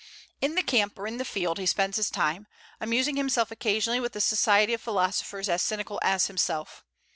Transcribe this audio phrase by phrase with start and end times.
[0.41, 2.47] In the camp or in the field he spends his time,
[2.79, 6.83] amusing himself occasionally with the society of philosophers as cynical as himself.